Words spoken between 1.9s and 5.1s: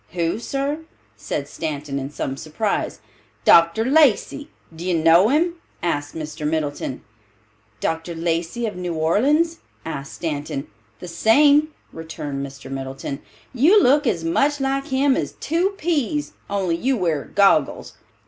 in some surprise. "Dr. Lacey. D'ye